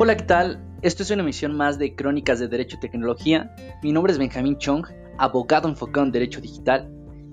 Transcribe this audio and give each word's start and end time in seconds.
Hola, 0.00 0.16
¿qué 0.16 0.26
tal? 0.26 0.64
Esto 0.82 1.02
es 1.02 1.10
una 1.10 1.22
emisión 1.22 1.56
más 1.56 1.76
de 1.76 1.96
Crónicas 1.96 2.38
de 2.38 2.46
Derecho 2.46 2.76
y 2.76 2.80
Tecnología. 2.80 3.52
Mi 3.82 3.90
nombre 3.90 4.12
es 4.12 4.18
Benjamín 4.20 4.56
Chong, 4.56 4.86
abogado 5.18 5.68
enfocado 5.68 6.06
en 6.06 6.12
Derecho 6.12 6.40
Digital. 6.40 6.88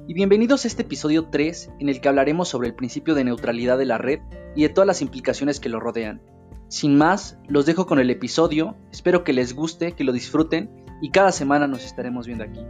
Y 0.07 0.15
bienvenidos 0.15 0.65
a 0.65 0.67
este 0.67 0.81
episodio 0.81 1.29
3 1.29 1.73
en 1.79 1.89
el 1.89 2.01
que 2.01 2.07
hablaremos 2.09 2.49
sobre 2.49 2.69
el 2.69 2.73
principio 2.73 3.13
de 3.13 3.23
neutralidad 3.23 3.77
de 3.77 3.85
la 3.85 3.99
red 3.99 4.19
y 4.55 4.63
de 4.63 4.69
todas 4.69 4.87
las 4.87 5.03
implicaciones 5.03 5.59
que 5.59 5.69
lo 5.69 5.79
rodean. 5.79 6.23
Sin 6.67 6.97
más, 6.97 7.37
los 7.47 7.67
dejo 7.67 7.85
con 7.85 7.99
el 7.99 8.09
episodio, 8.09 8.75
espero 8.91 9.23
que 9.23 9.33
les 9.33 9.53
guste, 9.53 9.91
que 9.91 10.03
lo 10.03 10.11
disfruten 10.11 10.83
y 11.03 11.11
cada 11.11 11.31
semana 11.31 11.67
nos 11.67 11.85
estaremos 11.85 12.25
viendo 12.25 12.45
aquí. 12.45 12.61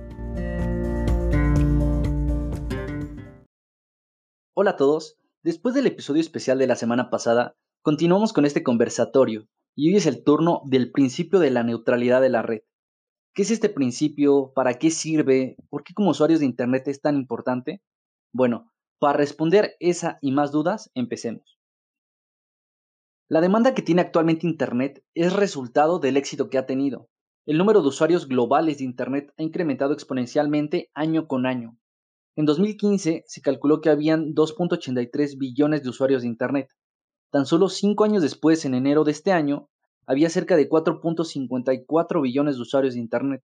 Hola 4.53 4.71
a 4.71 4.75
todos, 4.75 5.15
después 5.41 5.73
del 5.73 5.87
episodio 5.87 6.19
especial 6.19 6.59
de 6.59 6.67
la 6.67 6.75
semana 6.75 7.09
pasada, 7.09 7.55
continuamos 7.81 8.33
con 8.33 8.43
este 8.43 8.61
conversatorio 8.61 9.47
y 9.75 9.89
hoy 9.89 9.97
es 9.97 10.05
el 10.05 10.23
turno 10.23 10.61
del 10.65 10.91
principio 10.91 11.39
de 11.39 11.51
la 11.51 11.63
neutralidad 11.63 12.21
de 12.21 12.29
la 12.29 12.41
red. 12.41 12.61
¿Qué 13.33 13.41
es 13.41 13.51
este 13.51 13.67
principio? 13.67 14.53
¿Para 14.55 14.75
qué 14.75 14.89
sirve? 14.89 15.57
¿Por 15.69 15.83
qué 15.83 15.93
como 15.93 16.11
usuarios 16.11 16.39
de 16.39 16.45
Internet 16.45 16.87
es 16.87 17.01
tan 17.01 17.17
importante? 17.17 17.81
Bueno, 18.31 18.71
para 18.99 19.17
responder 19.17 19.75
esa 19.79 20.17
y 20.21 20.31
más 20.31 20.53
dudas, 20.53 20.89
empecemos. 20.95 21.59
La 23.27 23.41
demanda 23.41 23.73
que 23.73 23.81
tiene 23.81 24.01
actualmente 24.01 24.47
Internet 24.47 25.03
es 25.13 25.33
resultado 25.33 25.99
del 25.99 26.15
éxito 26.15 26.49
que 26.49 26.57
ha 26.57 26.65
tenido. 26.65 27.09
El 27.45 27.57
número 27.57 27.81
de 27.81 27.89
usuarios 27.89 28.27
globales 28.27 28.77
de 28.77 28.85
Internet 28.85 29.33
ha 29.37 29.43
incrementado 29.43 29.93
exponencialmente 29.93 30.89
año 30.93 31.27
con 31.27 31.45
año. 31.45 31.77
En 32.37 32.45
2015 32.45 33.23
se 33.27 33.41
calculó 33.41 33.81
que 33.81 33.89
habían 33.89 34.33
2.83 34.33 35.37
billones 35.37 35.83
de 35.83 35.89
usuarios 35.89 36.21
de 36.21 36.29
Internet. 36.29 36.69
Tan 37.35 37.45
solo 37.45 37.67
cinco 37.67 38.05
años 38.05 38.23
después, 38.23 38.63
en 38.63 38.75
enero 38.75 39.03
de 39.03 39.11
este 39.11 39.33
año, 39.33 39.67
había 40.07 40.29
cerca 40.29 40.55
de 40.55 40.69
4.54 40.69 42.21
billones 42.21 42.55
de 42.55 42.61
usuarios 42.61 42.93
de 42.93 43.01
Internet, 43.01 43.43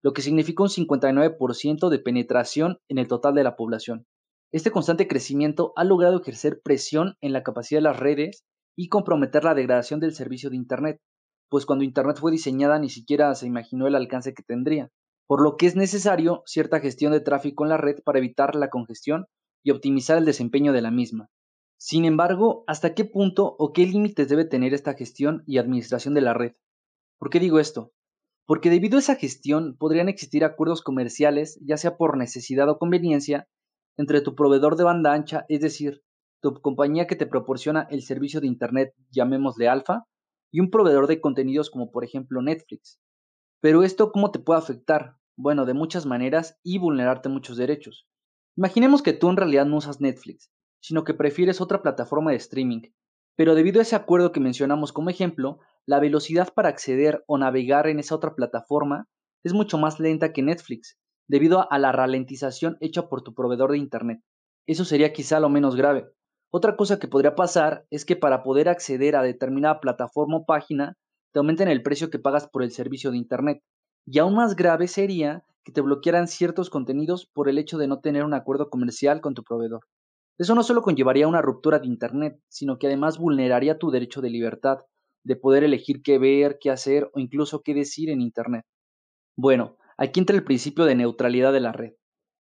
lo 0.00 0.12
que 0.12 0.22
significa 0.22 0.62
un 0.62 0.68
59% 0.68 1.88
de 1.88 1.98
penetración 1.98 2.78
en 2.88 2.98
el 2.98 3.08
total 3.08 3.34
de 3.34 3.42
la 3.42 3.56
población. 3.56 4.06
Este 4.52 4.70
constante 4.70 5.08
crecimiento 5.08 5.72
ha 5.74 5.82
logrado 5.82 6.20
ejercer 6.20 6.60
presión 6.62 7.16
en 7.20 7.32
la 7.32 7.42
capacidad 7.42 7.78
de 7.78 7.82
las 7.82 7.98
redes 7.98 8.44
y 8.76 8.86
comprometer 8.86 9.42
la 9.42 9.54
degradación 9.56 9.98
del 9.98 10.14
servicio 10.14 10.48
de 10.48 10.54
Internet, 10.54 11.00
pues 11.48 11.66
cuando 11.66 11.84
Internet 11.84 12.18
fue 12.20 12.30
diseñada 12.30 12.78
ni 12.78 12.90
siquiera 12.90 13.34
se 13.34 13.48
imaginó 13.48 13.88
el 13.88 13.96
alcance 13.96 14.34
que 14.34 14.44
tendría, 14.44 14.92
por 15.26 15.42
lo 15.42 15.56
que 15.56 15.66
es 15.66 15.74
necesario 15.74 16.44
cierta 16.46 16.78
gestión 16.78 17.10
de 17.10 17.18
tráfico 17.18 17.64
en 17.64 17.70
la 17.70 17.76
red 17.76 18.04
para 18.04 18.20
evitar 18.20 18.54
la 18.54 18.70
congestión 18.70 19.26
y 19.64 19.72
optimizar 19.72 20.16
el 20.16 20.26
desempeño 20.26 20.72
de 20.72 20.82
la 20.82 20.92
misma. 20.92 21.28
Sin 21.84 22.04
embargo, 22.04 22.62
¿hasta 22.68 22.94
qué 22.94 23.04
punto 23.04 23.56
o 23.58 23.72
qué 23.72 23.84
límites 23.84 24.28
debe 24.28 24.44
tener 24.44 24.72
esta 24.72 24.94
gestión 24.94 25.42
y 25.48 25.58
administración 25.58 26.14
de 26.14 26.20
la 26.20 26.32
red? 26.32 26.52
¿Por 27.18 27.28
qué 27.28 27.40
digo 27.40 27.58
esto? 27.58 27.90
Porque 28.46 28.70
debido 28.70 28.98
a 28.98 29.00
esa 29.00 29.16
gestión 29.16 29.76
podrían 29.76 30.08
existir 30.08 30.44
acuerdos 30.44 30.80
comerciales, 30.80 31.58
ya 31.60 31.76
sea 31.76 31.96
por 31.96 32.16
necesidad 32.16 32.68
o 32.68 32.78
conveniencia, 32.78 33.48
entre 33.96 34.20
tu 34.20 34.36
proveedor 34.36 34.76
de 34.76 34.84
banda 34.84 35.12
ancha, 35.12 35.44
es 35.48 35.60
decir, 35.60 36.04
tu 36.40 36.54
compañía 36.60 37.08
que 37.08 37.16
te 37.16 37.26
proporciona 37.26 37.88
el 37.90 38.02
servicio 38.02 38.40
de 38.40 38.46
Internet, 38.46 38.94
llamémosle 39.10 39.66
alfa, 39.66 40.06
y 40.52 40.60
un 40.60 40.70
proveedor 40.70 41.08
de 41.08 41.20
contenidos 41.20 41.68
como 41.68 41.90
por 41.90 42.04
ejemplo 42.04 42.42
Netflix. 42.42 43.00
Pero 43.60 43.82
esto, 43.82 44.12
¿cómo 44.12 44.30
te 44.30 44.38
puede 44.38 44.60
afectar? 44.60 45.16
Bueno, 45.36 45.66
de 45.66 45.74
muchas 45.74 46.06
maneras 46.06 46.60
y 46.62 46.78
vulnerarte 46.78 47.28
muchos 47.28 47.56
derechos. 47.56 48.06
Imaginemos 48.56 49.02
que 49.02 49.14
tú 49.14 49.30
en 49.30 49.36
realidad 49.36 49.66
no 49.66 49.78
usas 49.78 50.00
Netflix, 50.00 50.52
sino 50.82 51.04
que 51.04 51.14
prefieres 51.14 51.60
otra 51.60 51.80
plataforma 51.80 52.32
de 52.32 52.36
streaming. 52.36 52.82
Pero 53.36 53.54
debido 53.54 53.78
a 53.78 53.82
ese 53.82 53.96
acuerdo 53.96 54.32
que 54.32 54.40
mencionamos 54.40 54.92
como 54.92 55.08
ejemplo, 55.08 55.60
la 55.86 56.00
velocidad 56.00 56.52
para 56.52 56.68
acceder 56.68 57.24
o 57.26 57.38
navegar 57.38 57.86
en 57.86 57.98
esa 57.98 58.14
otra 58.14 58.34
plataforma 58.34 59.08
es 59.44 59.54
mucho 59.54 59.78
más 59.78 60.00
lenta 60.00 60.32
que 60.32 60.42
Netflix, 60.42 60.98
debido 61.28 61.70
a 61.72 61.78
la 61.78 61.92
ralentización 61.92 62.76
hecha 62.80 63.08
por 63.08 63.22
tu 63.22 63.32
proveedor 63.34 63.70
de 63.72 63.78
Internet. 63.78 64.20
Eso 64.66 64.84
sería 64.84 65.12
quizá 65.12 65.40
lo 65.40 65.48
menos 65.48 65.76
grave. 65.76 66.10
Otra 66.50 66.76
cosa 66.76 66.98
que 66.98 67.08
podría 67.08 67.34
pasar 67.34 67.86
es 67.90 68.04
que 68.04 68.16
para 68.16 68.42
poder 68.42 68.68
acceder 68.68 69.16
a 69.16 69.22
determinada 69.22 69.80
plataforma 69.80 70.38
o 70.38 70.44
página, 70.44 70.96
te 71.32 71.38
aumenten 71.38 71.68
el 71.68 71.82
precio 71.82 72.10
que 72.10 72.18
pagas 72.18 72.46
por 72.48 72.62
el 72.62 72.72
servicio 72.72 73.10
de 73.10 73.16
Internet. 73.16 73.62
Y 74.04 74.18
aún 74.18 74.34
más 74.34 74.56
grave 74.56 74.88
sería 74.88 75.44
que 75.64 75.72
te 75.72 75.80
bloquearan 75.80 76.26
ciertos 76.28 76.70
contenidos 76.70 77.26
por 77.26 77.48
el 77.48 77.58
hecho 77.58 77.78
de 77.78 77.86
no 77.86 78.00
tener 78.00 78.24
un 78.24 78.34
acuerdo 78.34 78.68
comercial 78.68 79.20
con 79.20 79.34
tu 79.34 79.42
proveedor. 79.44 79.86
Eso 80.38 80.54
no 80.54 80.62
solo 80.62 80.82
conllevaría 80.82 81.28
una 81.28 81.42
ruptura 81.42 81.78
de 81.78 81.86
Internet, 81.86 82.40
sino 82.48 82.78
que 82.78 82.86
además 82.86 83.18
vulneraría 83.18 83.78
tu 83.78 83.90
derecho 83.90 84.20
de 84.20 84.30
libertad, 84.30 84.78
de 85.24 85.36
poder 85.36 85.64
elegir 85.64 86.02
qué 86.02 86.18
ver, 86.18 86.58
qué 86.60 86.70
hacer 86.70 87.10
o 87.14 87.20
incluso 87.20 87.62
qué 87.62 87.74
decir 87.74 88.10
en 88.10 88.20
Internet. 88.20 88.64
Bueno, 89.36 89.76
aquí 89.96 90.20
entra 90.20 90.36
el 90.36 90.44
principio 90.44 90.84
de 90.84 90.94
neutralidad 90.94 91.52
de 91.52 91.60
la 91.60 91.72
red. 91.72 91.92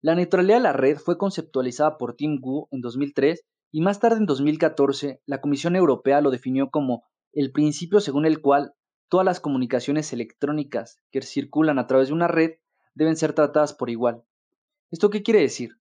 La 0.02 0.14
neutralidad 0.14 0.56
de 0.56 0.62
la 0.62 0.72
red 0.72 0.96
fue 0.96 1.18
conceptualizada 1.18 1.98
por 1.98 2.14
Tim 2.14 2.40
Wu 2.42 2.68
en 2.70 2.80
2003 2.80 3.42
y 3.70 3.80
más 3.82 4.00
tarde 4.00 4.18
en 4.18 4.26
2014 4.26 5.20
la 5.26 5.40
Comisión 5.40 5.76
Europea 5.76 6.20
lo 6.20 6.30
definió 6.30 6.70
como 6.70 7.04
el 7.32 7.52
principio 7.52 8.00
según 8.00 8.24
el 8.24 8.40
cual 8.40 8.72
todas 9.08 9.26
las 9.26 9.40
comunicaciones 9.40 10.12
electrónicas 10.12 10.98
que 11.10 11.22
circulan 11.22 11.78
a 11.78 11.86
través 11.86 12.08
de 12.08 12.14
una 12.14 12.28
red 12.28 12.52
deben 12.94 13.16
ser 13.16 13.32
tratadas 13.34 13.74
por 13.74 13.90
igual. 13.90 14.24
¿Esto 14.90 15.10
qué 15.10 15.22
quiere 15.22 15.40
decir? 15.40 15.79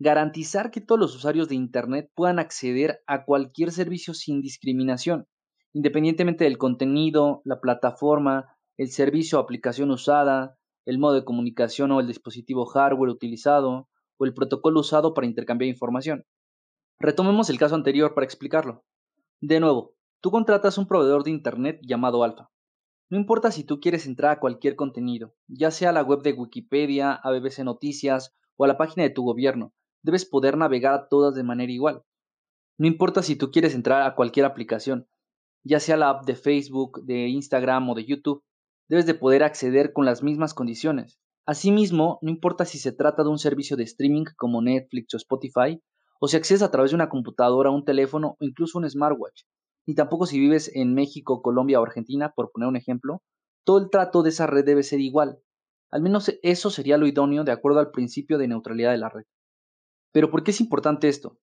Garantizar 0.00 0.70
que 0.70 0.80
todos 0.80 0.98
los 0.98 1.14
usuarios 1.14 1.48
de 1.48 1.54
Internet 1.54 2.10
puedan 2.14 2.38
acceder 2.38 3.02
a 3.06 3.26
cualquier 3.26 3.70
servicio 3.70 4.14
sin 4.14 4.40
discriminación, 4.40 5.28
independientemente 5.74 6.44
del 6.44 6.56
contenido, 6.56 7.42
la 7.44 7.60
plataforma, 7.60 8.56
el 8.78 8.90
servicio 8.90 9.38
o 9.38 9.42
aplicación 9.42 9.90
usada, 9.90 10.56
el 10.86 10.98
modo 10.98 11.14
de 11.14 11.24
comunicación 11.26 11.92
o 11.92 12.00
el 12.00 12.06
dispositivo 12.06 12.64
hardware 12.64 13.10
utilizado, 13.10 13.88
o 14.16 14.24
el 14.24 14.32
protocolo 14.32 14.80
usado 14.80 15.12
para 15.12 15.26
intercambiar 15.26 15.68
información. 15.68 16.24
Retomemos 16.98 17.50
el 17.50 17.58
caso 17.58 17.74
anterior 17.74 18.14
para 18.14 18.24
explicarlo. 18.24 18.82
De 19.42 19.60
nuevo, 19.60 19.96
tú 20.22 20.30
contratas 20.30 20.78
un 20.78 20.86
proveedor 20.86 21.24
de 21.24 21.30
Internet 21.30 21.78
llamado 21.82 22.24
Alfa. 22.24 22.50
No 23.10 23.18
importa 23.18 23.50
si 23.50 23.64
tú 23.64 23.80
quieres 23.80 24.06
entrar 24.06 24.32
a 24.32 24.40
cualquier 24.40 24.76
contenido, 24.76 25.34
ya 25.46 25.70
sea 25.70 25.90
a 25.90 25.92
la 25.92 26.02
web 26.02 26.22
de 26.22 26.32
Wikipedia, 26.32 27.12
a 27.12 27.30
BBC 27.30 27.64
Noticias 27.64 28.34
o 28.56 28.64
a 28.64 28.68
la 28.68 28.78
página 28.78 29.02
de 29.02 29.10
tu 29.10 29.24
gobierno, 29.24 29.74
debes 30.02 30.24
poder 30.24 30.56
navegar 30.56 30.94
a 30.94 31.08
todas 31.08 31.34
de 31.34 31.42
manera 31.42 31.72
igual. 31.72 32.02
No 32.78 32.86
importa 32.86 33.22
si 33.22 33.36
tú 33.36 33.50
quieres 33.50 33.74
entrar 33.74 34.02
a 34.02 34.14
cualquier 34.14 34.46
aplicación, 34.46 35.06
ya 35.62 35.80
sea 35.80 35.96
la 35.96 36.10
app 36.10 36.24
de 36.24 36.34
Facebook, 36.34 37.04
de 37.04 37.28
Instagram 37.28 37.90
o 37.90 37.94
de 37.94 38.06
YouTube, 38.06 38.42
debes 38.88 39.06
de 39.06 39.14
poder 39.14 39.42
acceder 39.42 39.92
con 39.92 40.04
las 40.04 40.22
mismas 40.22 40.54
condiciones. 40.54 41.20
Asimismo, 41.46 42.18
no 42.22 42.30
importa 42.30 42.64
si 42.64 42.78
se 42.78 42.92
trata 42.92 43.22
de 43.22 43.28
un 43.28 43.38
servicio 43.38 43.76
de 43.76 43.84
streaming 43.84 44.24
como 44.36 44.62
Netflix 44.62 45.14
o 45.14 45.16
Spotify, 45.16 45.82
o 46.20 46.28
si 46.28 46.36
accedes 46.36 46.62
a 46.62 46.70
través 46.70 46.90
de 46.90 46.96
una 46.96 47.08
computadora, 47.08 47.70
un 47.70 47.84
teléfono 47.84 48.36
o 48.40 48.44
incluso 48.44 48.78
un 48.78 48.88
smartwatch, 48.88 49.42
ni 49.86 49.94
tampoco 49.94 50.26
si 50.26 50.38
vives 50.38 50.70
en 50.74 50.94
México, 50.94 51.42
Colombia 51.42 51.80
o 51.80 51.84
Argentina, 51.84 52.32
por 52.34 52.50
poner 52.52 52.68
un 52.68 52.76
ejemplo, 52.76 53.22
todo 53.64 53.78
el 53.78 53.90
trato 53.90 54.22
de 54.22 54.30
esa 54.30 54.46
red 54.46 54.64
debe 54.64 54.82
ser 54.82 55.00
igual. 55.00 55.38
Al 55.90 56.02
menos 56.02 56.30
eso 56.42 56.70
sería 56.70 56.98
lo 56.98 57.06
idóneo 57.06 57.44
de 57.44 57.52
acuerdo 57.52 57.80
al 57.80 57.90
principio 57.90 58.38
de 58.38 58.48
neutralidad 58.48 58.92
de 58.92 58.98
la 58.98 59.08
red. 59.08 59.24
Pero 60.12 60.30
¿por 60.30 60.42
qué 60.42 60.50
es 60.50 60.60
importante 60.60 61.08
esto? 61.08 61.38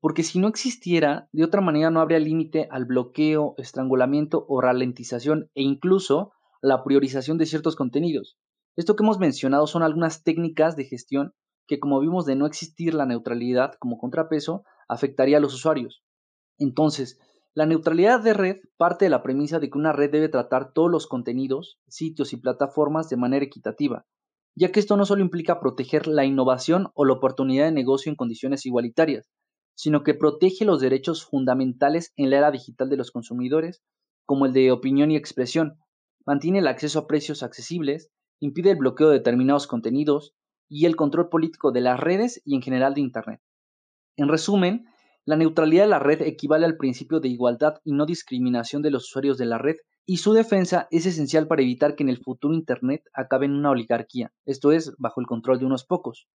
Porque 0.00 0.22
si 0.22 0.38
no 0.38 0.48
existiera, 0.48 1.28
de 1.32 1.44
otra 1.44 1.60
manera 1.60 1.90
no 1.90 2.00
habría 2.00 2.18
límite 2.18 2.68
al 2.70 2.84
bloqueo, 2.84 3.54
estrangulamiento 3.58 4.46
o 4.48 4.60
ralentización 4.60 5.50
e 5.54 5.62
incluso 5.62 6.32
la 6.62 6.84
priorización 6.84 7.38
de 7.38 7.46
ciertos 7.46 7.76
contenidos. 7.76 8.38
Esto 8.76 8.96
que 8.96 9.02
hemos 9.02 9.18
mencionado 9.18 9.66
son 9.66 9.82
algunas 9.82 10.22
técnicas 10.22 10.76
de 10.76 10.84
gestión 10.84 11.34
que 11.66 11.78
como 11.78 12.00
vimos 12.00 12.26
de 12.26 12.34
no 12.34 12.46
existir 12.46 12.94
la 12.94 13.06
neutralidad 13.06 13.74
como 13.78 13.98
contrapeso, 13.98 14.64
afectaría 14.88 15.36
a 15.36 15.40
los 15.40 15.54
usuarios. 15.54 16.02
Entonces, 16.58 17.18
la 17.54 17.66
neutralidad 17.66 18.20
de 18.20 18.34
red 18.34 18.56
parte 18.76 19.04
de 19.04 19.10
la 19.10 19.22
premisa 19.22 19.60
de 19.60 19.70
que 19.70 19.78
una 19.78 19.92
red 19.92 20.10
debe 20.10 20.28
tratar 20.28 20.72
todos 20.72 20.90
los 20.90 21.06
contenidos, 21.06 21.78
sitios 21.88 22.32
y 22.32 22.38
plataformas 22.38 23.08
de 23.08 23.16
manera 23.16 23.44
equitativa, 23.44 24.06
ya 24.60 24.70
que 24.70 24.80
esto 24.80 24.98
no 24.98 25.06
solo 25.06 25.22
implica 25.22 25.58
proteger 25.58 26.06
la 26.06 26.26
innovación 26.26 26.88
o 26.92 27.06
la 27.06 27.14
oportunidad 27.14 27.64
de 27.64 27.72
negocio 27.72 28.10
en 28.10 28.16
condiciones 28.16 28.66
igualitarias, 28.66 29.30
sino 29.74 30.02
que 30.02 30.12
protege 30.12 30.66
los 30.66 30.82
derechos 30.82 31.24
fundamentales 31.24 32.12
en 32.16 32.28
la 32.28 32.36
era 32.36 32.50
digital 32.50 32.90
de 32.90 32.98
los 32.98 33.10
consumidores, 33.10 33.80
como 34.26 34.44
el 34.44 34.52
de 34.52 34.70
opinión 34.70 35.10
y 35.10 35.16
expresión, 35.16 35.78
mantiene 36.26 36.58
el 36.58 36.66
acceso 36.66 36.98
a 36.98 37.06
precios 37.06 37.42
accesibles, 37.42 38.10
impide 38.38 38.72
el 38.72 38.76
bloqueo 38.76 39.08
de 39.08 39.16
determinados 39.16 39.66
contenidos 39.66 40.34
y 40.68 40.84
el 40.84 40.94
control 40.94 41.30
político 41.30 41.72
de 41.72 41.80
las 41.80 41.98
redes 41.98 42.42
y 42.44 42.54
en 42.54 42.60
general 42.60 42.92
de 42.92 43.00
Internet. 43.00 43.40
En 44.18 44.28
resumen, 44.28 44.84
la 45.24 45.36
neutralidad 45.36 45.84
de 45.84 45.88
la 45.88 46.00
red 46.00 46.20
equivale 46.20 46.66
al 46.66 46.76
principio 46.76 47.20
de 47.20 47.30
igualdad 47.30 47.76
y 47.82 47.94
no 47.94 48.04
discriminación 48.04 48.82
de 48.82 48.90
los 48.90 49.04
usuarios 49.04 49.38
de 49.38 49.46
la 49.46 49.56
red 49.56 49.76
y 50.10 50.16
su 50.16 50.32
defensa 50.32 50.88
es 50.90 51.06
esencial 51.06 51.46
para 51.46 51.62
evitar 51.62 51.94
que 51.94 52.02
en 52.02 52.08
el 52.08 52.18
futuro 52.18 52.52
Internet 52.52 53.04
acabe 53.12 53.46
en 53.46 53.52
una 53.52 53.70
oligarquía, 53.70 54.32
esto 54.44 54.72
es, 54.72 54.92
bajo 54.98 55.20
el 55.20 55.28
control 55.28 55.60
de 55.60 55.66
unos 55.66 55.84
pocos. 55.84 56.26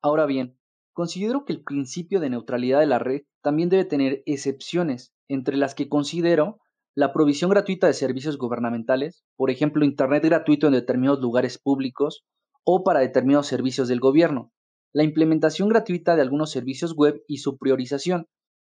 Ahora 0.00 0.26
bien, 0.26 0.60
considero 0.92 1.44
que 1.44 1.54
el 1.54 1.64
principio 1.64 2.20
de 2.20 2.30
neutralidad 2.30 2.78
de 2.78 2.86
la 2.86 3.00
red 3.00 3.22
también 3.42 3.68
debe 3.68 3.84
tener 3.84 4.22
excepciones, 4.26 5.12
entre 5.26 5.56
las 5.56 5.74
que 5.74 5.88
considero 5.88 6.60
la 6.94 7.12
provisión 7.12 7.50
gratuita 7.50 7.88
de 7.88 7.94
servicios 7.94 8.38
gubernamentales, 8.38 9.24
por 9.34 9.50
ejemplo, 9.50 9.84
Internet 9.84 10.22
gratuito 10.22 10.68
en 10.68 10.74
determinados 10.74 11.18
lugares 11.18 11.58
públicos 11.58 12.24
o 12.62 12.84
para 12.84 13.00
determinados 13.00 13.48
servicios 13.48 13.88
del 13.88 13.98
gobierno, 13.98 14.52
la 14.92 15.02
implementación 15.02 15.68
gratuita 15.68 16.14
de 16.14 16.22
algunos 16.22 16.52
servicios 16.52 16.94
web 16.94 17.24
y 17.26 17.38
su 17.38 17.58
priorización, 17.58 18.28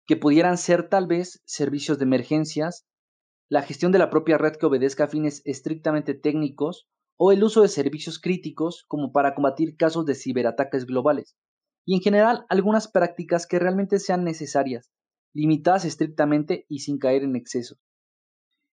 que 0.07 0.17
pudieran 0.17 0.57
ser 0.57 0.89
tal 0.89 1.05
vez 1.05 1.39
servicios 1.45 1.99
de 1.99 2.05
emergencias, 2.05 2.87
la 3.49 3.61
gestión 3.61 3.91
de 3.91 3.99
la 3.99 4.09
propia 4.09 4.37
red 4.37 4.55
que 4.57 4.65
obedezca 4.65 5.05
a 5.05 5.07
fines 5.07 5.41
estrictamente 5.45 6.13
técnicos 6.13 6.87
o 7.17 7.31
el 7.31 7.43
uso 7.43 7.61
de 7.61 7.67
servicios 7.67 8.19
críticos 8.19 8.85
como 8.87 9.11
para 9.11 9.33
combatir 9.33 9.75
casos 9.75 10.05
de 10.05 10.15
ciberataques 10.15 10.85
globales, 10.85 11.35
y 11.85 11.95
en 11.95 12.01
general 12.01 12.45
algunas 12.49 12.87
prácticas 12.87 13.47
que 13.47 13.59
realmente 13.59 13.99
sean 13.99 14.23
necesarias, 14.23 14.91
limitadas 15.33 15.85
estrictamente 15.85 16.65
y 16.67 16.79
sin 16.79 16.99
caer 16.99 17.23
en 17.23 17.35
excesos. 17.35 17.79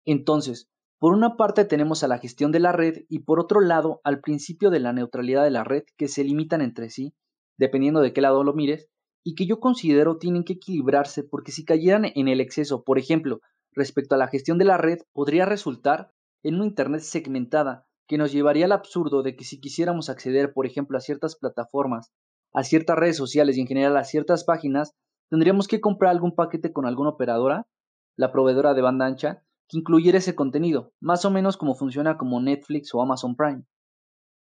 Entonces, 0.06 0.68
por 0.98 1.14
una 1.14 1.36
parte 1.36 1.64
tenemos 1.64 2.04
a 2.04 2.08
la 2.08 2.18
gestión 2.18 2.52
de 2.52 2.60
la 2.60 2.72
red 2.72 3.04
y 3.08 3.20
por 3.20 3.40
otro 3.40 3.60
lado 3.60 4.00
al 4.04 4.20
principio 4.20 4.70
de 4.70 4.80
la 4.80 4.92
neutralidad 4.92 5.44
de 5.44 5.50
la 5.50 5.64
red 5.64 5.82
que 5.96 6.08
se 6.08 6.24
limitan 6.24 6.60
entre 6.60 6.90
sí, 6.90 7.14
dependiendo 7.58 8.00
de 8.00 8.12
qué 8.12 8.20
lado 8.20 8.44
lo 8.44 8.54
mires, 8.54 8.88
y 9.24 9.34
que 9.34 9.46
yo 9.46 9.60
considero 9.60 10.18
tienen 10.18 10.44
que 10.44 10.54
equilibrarse 10.54 11.24
porque 11.24 11.52
si 11.52 11.64
cayeran 11.64 12.06
en 12.14 12.28
el 12.28 12.40
exceso, 12.40 12.84
por 12.84 12.98
ejemplo, 12.98 13.40
respecto 13.72 14.14
a 14.14 14.18
la 14.18 14.28
gestión 14.28 14.58
de 14.58 14.64
la 14.64 14.78
red, 14.78 15.00
podría 15.12 15.46
resultar 15.46 16.12
en 16.42 16.56
una 16.56 16.66
Internet 16.66 17.02
segmentada 17.02 17.86
que 18.06 18.18
nos 18.18 18.32
llevaría 18.32 18.64
al 18.64 18.72
absurdo 18.72 19.22
de 19.22 19.36
que 19.36 19.44
si 19.44 19.60
quisiéramos 19.60 20.10
acceder, 20.10 20.52
por 20.52 20.66
ejemplo, 20.66 20.98
a 20.98 21.00
ciertas 21.00 21.36
plataformas, 21.36 22.10
a 22.52 22.64
ciertas 22.64 22.96
redes 22.96 23.16
sociales 23.16 23.56
y 23.56 23.60
en 23.60 23.66
general 23.66 23.96
a 23.96 24.04
ciertas 24.04 24.44
páginas, 24.44 24.94
tendríamos 25.28 25.68
que 25.68 25.80
comprar 25.80 26.10
algún 26.10 26.34
paquete 26.34 26.72
con 26.72 26.86
alguna 26.86 27.10
operadora, 27.10 27.68
la 28.16 28.32
proveedora 28.32 28.74
de 28.74 28.82
banda 28.82 29.06
ancha, 29.06 29.44
que 29.68 29.78
incluyera 29.78 30.18
ese 30.18 30.34
contenido, 30.34 30.92
más 31.00 31.24
o 31.24 31.30
menos 31.30 31.56
como 31.56 31.76
funciona 31.76 32.18
como 32.18 32.40
Netflix 32.40 32.92
o 32.92 33.00
Amazon 33.00 33.36
Prime. 33.36 33.62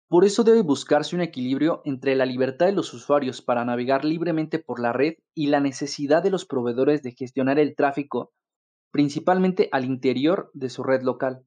Por 0.07 0.23
eso 0.23 0.43
debe 0.43 0.61
buscarse 0.61 1.15
un 1.15 1.23
equilibrio 1.23 1.81
entre 1.83 2.15
la 2.15 2.27
libertad 2.27 2.67
de 2.67 2.73
los 2.73 2.93
usuarios 2.93 3.41
para 3.41 3.65
navegar 3.65 4.05
libremente 4.05 4.59
por 4.59 4.79
la 4.79 4.93
red 4.93 5.15
y 5.33 5.47
la 5.47 5.59
necesidad 5.59 6.21
de 6.21 6.29
los 6.29 6.45
proveedores 6.45 7.01
de 7.01 7.13
gestionar 7.13 7.57
el 7.57 7.75
tráfico, 7.75 8.31
principalmente 8.95 9.67
al 9.73 9.83
interior 9.83 10.49
de 10.53 10.69
su 10.69 10.81
red 10.81 11.01
local. 11.01 11.45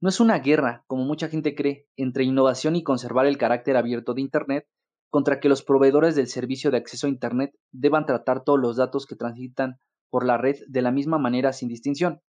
No 0.00 0.08
es 0.08 0.18
una 0.18 0.40
guerra, 0.40 0.82
como 0.88 1.04
mucha 1.04 1.28
gente 1.28 1.54
cree, 1.54 1.86
entre 1.94 2.24
innovación 2.24 2.74
y 2.74 2.82
conservar 2.82 3.26
el 3.26 3.38
carácter 3.38 3.76
abierto 3.76 4.12
de 4.12 4.22
Internet, 4.22 4.66
contra 5.08 5.38
que 5.38 5.48
los 5.48 5.62
proveedores 5.62 6.16
del 6.16 6.26
servicio 6.26 6.72
de 6.72 6.78
acceso 6.78 7.06
a 7.06 7.10
Internet 7.10 7.54
deban 7.70 8.06
tratar 8.06 8.42
todos 8.42 8.58
los 8.58 8.76
datos 8.76 9.06
que 9.06 9.14
transitan 9.14 9.78
por 10.10 10.26
la 10.26 10.36
red 10.36 10.56
de 10.66 10.82
la 10.82 10.90
misma 10.90 11.18
manera 11.18 11.52
sin 11.52 11.68
distinción. 11.68 12.22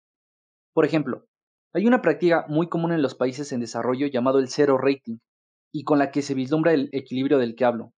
Por 0.75 0.85
ejemplo, 0.85 1.27
hay 1.73 1.87
una 1.87 2.03
práctica 2.03 2.45
muy 2.49 2.69
común 2.69 2.91
en 2.91 3.01
los 3.01 3.15
países 3.15 3.53
en 3.53 3.61
desarrollo 3.61 4.09
llamado 4.09 4.41
el 4.41 4.49
zero 4.49 4.77
rating, 4.77 5.19
y 5.73 5.85
con 5.85 6.01
la 6.01 6.11
que 6.11 6.23
se 6.23 6.35
vislumbra 6.35 6.73
el 6.73 6.89
equilibrio 6.91 7.39
del 7.39 7.55
que 7.55 7.65
hablo. 7.65 7.93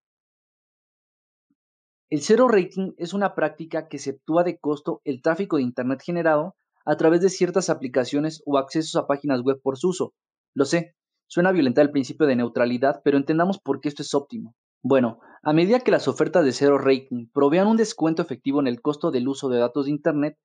El 2.10 2.22
zero 2.22 2.48
rating 2.48 2.92
es 2.98 3.14
una 3.14 3.36
práctica 3.36 3.86
que 3.86 3.98
exceptúa 3.98 4.42
de 4.42 4.58
costo 4.58 5.00
el 5.04 5.22
tráfico 5.22 5.56
de 5.56 5.62
Internet 5.62 6.02
generado 6.04 6.56
a 6.84 6.96
través 6.96 7.20
de 7.20 7.28
ciertas 7.28 7.70
aplicaciones 7.70 8.42
o 8.46 8.58
accesos 8.58 8.96
a 8.96 9.06
páginas 9.06 9.42
web 9.42 9.60
por 9.62 9.78
su 9.78 9.90
uso. 9.90 10.12
Lo 10.52 10.64
sé, 10.64 10.96
suena 11.28 11.52
violentar 11.52 11.84
el 11.84 11.92
principio 11.92 12.26
de 12.26 12.34
neutralidad, 12.34 13.00
pero 13.04 13.16
entendamos 13.16 13.60
por 13.60 13.80
qué 13.80 13.88
esto 13.88 14.02
es 14.02 14.12
óptimo. 14.12 14.56
Bueno, 14.82 15.20
a 15.44 15.52
medida 15.52 15.78
que 15.78 15.92
las 15.92 16.08
ofertas 16.08 16.44
de 16.44 16.50
zero 16.50 16.78
rating 16.78 17.28
provean 17.32 17.68
un 17.68 17.76
descuento 17.76 18.22
efectivo 18.22 18.58
en 18.58 18.66
el 18.66 18.80
costo 18.80 19.12
del 19.12 19.28
uso 19.28 19.48
de 19.48 19.60
datos 19.60 19.84
de 19.84 19.92
Internet, 19.92 20.36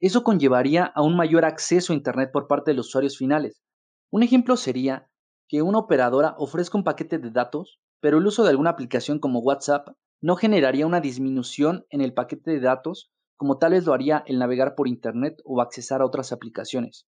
eso 0.00 0.24
conllevaría 0.24 0.84
a 0.84 1.00
un 1.00 1.16
mayor 1.16 1.46
acceso 1.46 1.94
a 1.94 1.96
Internet 1.96 2.32
por 2.34 2.48
parte 2.48 2.72
de 2.72 2.76
los 2.76 2.88
usuarios 2.88 3.16
finales. 3.16 3.62
Un 4.10 4.24
ejemplo 4.24 4.58
sería 4.58 5.08
que 5.48 5.62
una 5.62 5.78
operadora 5.78 6.34
ofrezca 6.36 6.76
un 6.76 6.84
paquete 6.84 7.16
de 7.16 7.30
datos, 7.30 7.78
pero 8.00 8.18
el 8.18 8.26
uso 8.26 8.44
de 8.44 8.50
alguna 8.50 8.68
aplicación 8.68 9.18
como 9.20 9.38
WhatsApp 9.38 9.88
no 10.24 10.36
generaría 10.36 10.86
una 10.86 11.02
disminución 11.02 11.84
en 11.90 12.00
el 12.00 12.14
paquete 12.14 12.52
de 12.52 12.60
datos 12.60 13.10
como 13.36 13.58
tal 13.58 13.72
vez 13.72 13.84
lo 13.84 13.92
haría 13.92 14.24
el 14.26 14.38
navegar 14.38 14.74
por 14.74 14.88
Internet 14.88 15.42
o 15.44 15.60
accesar 15.60 16.00
a 16.00 16.06
otras 16.06 16.32
aplicaciones. 16.32 17.04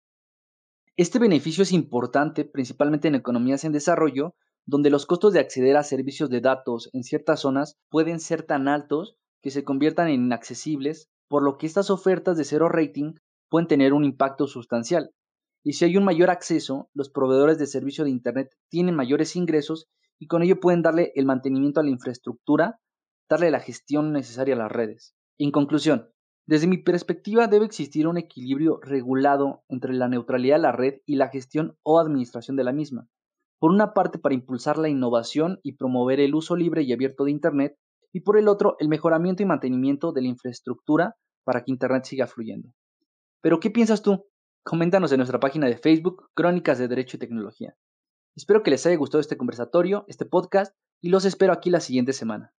Este 0.95 1.19
beneficio 1.19 1.63
es 1.63 1.73
importante 1.73 2.45
principalmente 2.45 3.09
en 3.09 3.15
economías 3.15 3.65
en 3.65 3.73
desarrollo, 3.73 4.33
donde 4.65 4.89
los 4.89 5.05
costos 5.05 5.33
de 5.33 5.41
acceder 5.41 5.75
a 5.75 5.83
servicios 5.83 6.29
de 6.29 6.39
datos 6.39 6.89
en 6.93 7.03
ciertas 7.03 7.41
zonas 7.41 7.75
pueden 7.89 8.21
ser 8.21 8.43
tan 8.43 8.69
altos 8.69 9.17
que 9.41 9.51
se 9.51 9.65
conviertan 9.65 10.07
en 10.07 10.23
inaccesibles, 10.23 11.09
por 11.27 11.43
lo 11.43 11.57
que 11.57 11.65
estas 11.65 11.89
ofertas 11.89 12.37
de 12.37 12.45
cero 12.45 12.69
rating 12.69 13.15
pueden 13.49 13.67
tener 13.67 13.91
un 13.91 14.05
impacto 14.05 14.47
sustancial. 14.47 15.11
Y 15.65 15.73
si 15.73 15.83
hay 15.83 15.97
un 15.97 16.05
mayor 16.05 16.29
acceso, 16.29 16.89
los 16.93 17.09
proveedores 17.09 17.59
de 17.59 17.67
servicio 17.67 18.05
de 18.05 18.09
Internet 18.09 18.55
tienen 18.69 18.95
mayores 18.95 19.35
ingresos 19.35 19.89
y 20.17 20.27
con 20.27 20.43
ello 20.43 20.61
pueden 20.61 20.81
darle 20.81 21.11
el 21.15 21.25
mantenimiento 21.25 21.81
a 21.81 21.83
la 21.83 21.89
infraestructura, 21.89 22.79
darle 23.31 23.49
la 23.49 23.61
gestión 23.61 24.11
necesaria 24.11 24.55
a 24.55 24.57
las 24.57 24.71
redes. 24.71 25.15
En 25.37 25.51
conclusión, 25.51 26.09
desde 26.45 26.67
mi 26.67 26.77
perspectiva 26.77 27.47
debe 27.47 27.65
existir 27.65 28.05
un 28.07 28.17
equilibrio 28.17 28.79
regulado 28.81 29.63
entre 29.69 29.93
la 29.93 30.09
neutralidad 30.09 30.57
de 30.57 30.61
la 30.61 30.73
red 30.73 30.95
y 31.05 31.15
la 31.15 31.29
gestión 31.29 31.77
o 31.83 31.99
administración 31.99 32.57
de 32.57 32.65
la 32.65 32.73
misma. 32.73 33.07
Por 33.57 33.71
una 33.71 33.93
parte 33.93 34.19
para 34.19 34.35
impulsar 34.35 34.77
la 34.77 34.89
innovación 34.89 35.59
y 35.63 35.77
promover 35.77 36.19
el 36.19 36.35
uso 36.35 36.57
libre 36.57 36.83
y 36.83 36.91
abierto 36.91 37.23
de 37.23 37.31
Internet, 37.31 37.77
y 38.11 38.19
por 38.19 38.37
el 38.37 38.49
otro 38.49 38.75
el 38.79 38.89
mejoramiento 38.89 39.43
y 39.43 39.45
mantenimiento 39.45 40.11
de 40.11 40.23
la 40.23 40.27
infraestructura 40.27 41.15
para 41.45 41.63
que 41.63 41.71
Internet 41.71 42.03
siga 42.03 42.27
fluyendo. 42.27 42.73
Pero 43.41 43.61
¿qué 43.61 43.71
piensas 43.71 44.01
tú? 44.01 44.25
Coméntanos 44.63 45.11
en 45.13 45.17
nuestra 45.19 45.39
página 45.39 45.67
de 45.67 45.77
Facebook, 45.77 46.29
Crónicas 46.33 46.79
de 46.79 46.89
Derecho 46.89 47.15
y 47.15 47.21
Tecnología. 47.21 47.77
Espero 48.35 48.61
que 48.61 48.71
les 48.71 48.85
haya 48.85 48.97
gustado 48.97 49.21
este 49.21 49.37
conversatorio, 49.37 50.03
este 50.09 50.25
podcast, 50.25 50.75
y 51.01 51.09
los 51.09 51.23
espero 51.23 51.53
aquí 51.53 51.69
la 51.69 51.79
siguiente 51.79 52.11
semana. 52.11 52.53